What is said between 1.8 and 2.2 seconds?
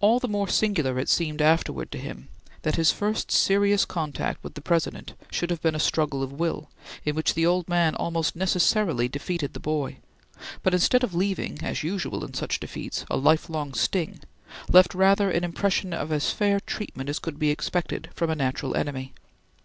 to